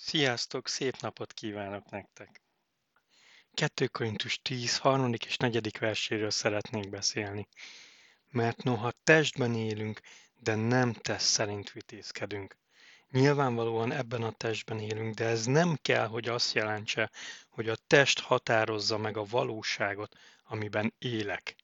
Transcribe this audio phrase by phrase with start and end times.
[0.00, 2.42] Sziasztok, szép napot kívánok nektek!
[3.54, 5.12] 2 Korintus 10, 3.
[5.12, 5.78] és 4.
[5.78, 7.48] verséről szeretnék beszélni.
[8.30, 10.00] Mert noha testben élünk,
[10.40, 12.56] de nem test szerint vitézkedünk.
[13.10, 17.10] Nyilvánvalóan ebben a testben élünk, de ez nem kell, hogy azt jelentse,
[17.48, 21.56] hogy a test határozza meg a valóságot, amiben élek.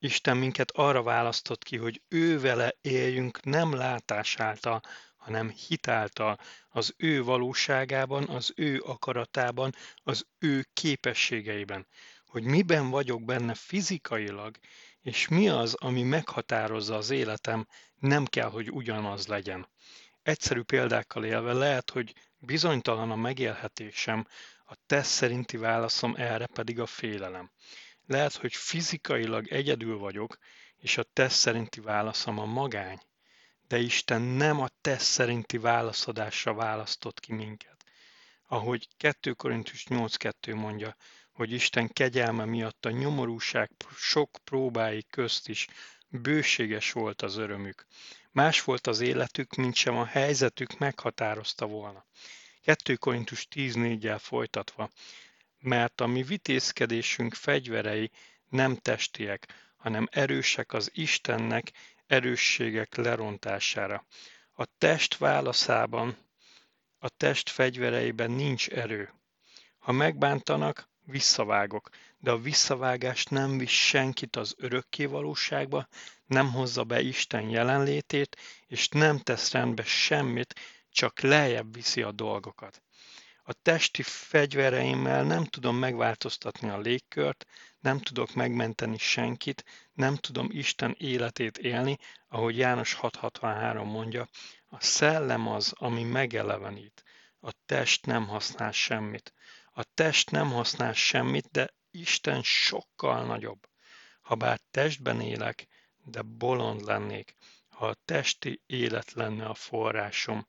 [0.00, 4.80] Isten minket arra választott ki, hogy ő vele éljünk nem látás által,
[5.16, 6.38] hanem hitáltal
[6.68, 11.86] az ő valóságában, az ő akaratában, az ő képességeiben.
[12.26, 14.56] Hogy miben vagyok benne fizikailag,
[15.00, 19.68] és mi az, ami meghatározza az életem, nem kell, hogy ugyanaz legyen.
[20.22, 24.26] Egyszerű példákkal élve lehet, hogy bizonytalan a megélhetésem,
[24.66, 27.50] a tesz szerinti válaszom erre pedig a félelem.
[28.08, 30.38] Lehet, hogy fizikailag egyedül vagyok,
[30.76, 32.98] és a tesz szerinti válaszom a magány
[33.68, 37.84] de Isten nem a tesz szerinti válaszadásra választott ki minket.
[38.46, 40.96] Ahogy 2 Korintus 8.2 mondja,
[41.32, 45.66] hogy Isten kegyelme miatt a nyomorúság sok próbái közt is
[46.08, 47.86] bőséges volt az örömük.
[48.30, 52.06] Más volt az életük, mint sem a helyzetük meghatározta volna.
[52.62, 54.90] 2 Korintus 10.4-jel folytatva,
[55.68, 58.10] mert a mi vitézkedésünk fegyverei
[58.48, 61.72] nem testiek, hanem erősek az Istennek
[62.06, 64.06] erősségek lerontására.
[64.52, 66.16] A test válaszában,
[66.98, 69.12] a test fegyvereiben nincs erő.
[69.78, 75.88] Ha megbántanak, visszavágok, de a visszavágás nem visz senkit az örökké valóságba,
[76.26, 80.54] nem hozza be Isten jelenlétét, és nem tesz rendbe semmit,
[80.90, 82.82] csak lejjebb viszi a dolgokat.
[83.48, 87.46] A testi fegyvereimmel nem tudom megváltoztatni a légkört,
[87.80, 94.28] nem tudok megmenteni senkit, nem tudom Isten életét élni, ahogy János 6.63 mondja,
[94.66, 97.04] a szellem az, ami megelevenít,
[97.40, 99.32] a test nem használ semmit.
[99.72, 103.68] A test nem használ semmit, de Isten sokkal nagyobb.
[104.20, 105.66] Ha bár testben élek,
[106.04, 107.34] de bolond lennék,
[107.68, 110.46] ha a testi élet lenne a forrásom.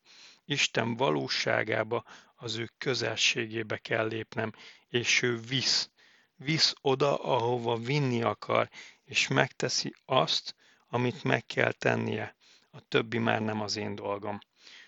[0.50, 2.04] Isten valóságába,
[2.36, 4.52] az ő közelségébe kell lépnem,
[4.88, 5.90] és ő visz,
[6.36, 8.70] visz oda, ahova vinni akar,
[9.04, 10.56] és megteszi azt,
[10.88, 12.36] amit meg kell tennie.
[12.72, 14.40] A többi már nem az én dolgom.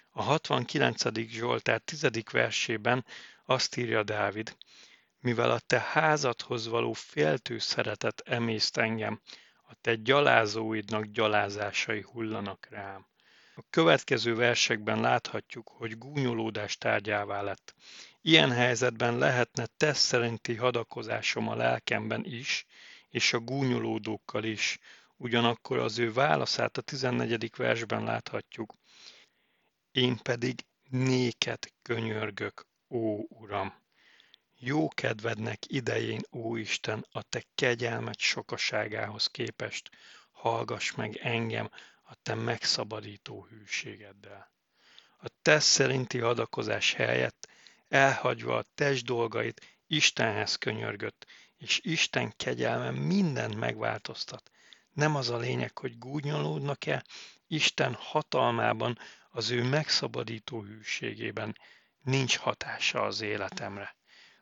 [0.09, 1.27] A 69.
[1.27, 2.07] Zsoltár 10.
[2.31, 3.05] versében
[3.45, 4.57] azt írja Dávid,
[5.19, 9.21] mivel a te házadhoz való féltő szeretet emészt engem,
[9.67, 13.10] a te gyalázóidnak gyalázásai hullanak rám.
[13.55, 17.75] A következő versekben láthatjuk, hogy gúnyolódás tárgyává lett.
[18.21, 22.65] Ilyen helyzetben lehetne tesz szerinti hadakozásom a lelkemben is,
[23.09, 24.79] és a gúnyolódókkal is.
[25.17, 27.51] Ugyanakkor az ő válaszát a 14.
[27.55, 28.75] versben láthatjuk.
[29.91, 33.73] Én pedig néked könyörgök, ó Uram!
[34.57, 39.89] Jó kedvednek idején, ó Isten, a te kegyelmet sokaságához képest,
[40.41, 41.69] hallgass meg engem
[42.03, 44.51] a te megszabadító hűségeddel.
[45.17, 47.47] A tesz szerinti hadakozás helyett
[47.87, 51.25] elhagyva a test dolgait, Istenhez könyörgött,
[51.57, 54.51] és Isten kegyelme mindent megváltoztat.
[54.91, 57.03] Nem az a lényeg, hogy gúnyolódnak-e,
[57.47, 58.97] Isten hatalmában,
[59.29, 61.57] az ő megszabadító hűségében
[62.03, 63.95] nincs hatása az életemre.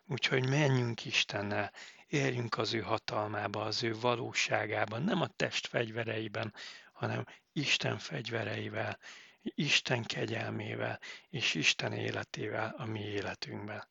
[0.06, 1.72] Úgyhogy menjünk Istennel,
[2.10, 6.54] érjünk az ő hatalmába, az ő valóságában, nem a test fegyvereiben,
[6.94, 8.98] hanem Isten fegyvereivel,
[9.42, 11.00] Isten kegyelmével
[11.30, 13.84] és Isten életével a mi életünkben.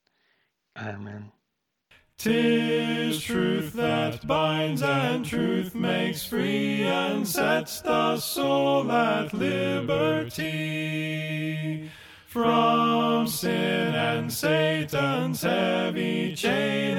[0.72, 1.32] Amen.
[2.16, 10.58] Tis truth that binds and truth makes free and sets the soul at liberty
[12.26, 16.98] from sin and Satan's heavy chain,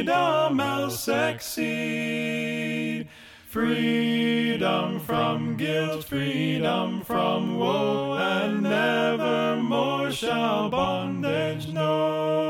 [0.00, 3.06] freedom else exceed.
[3.46, 12.49] Freedom from guilt, freedom from woe, and nevermore shall bondage know.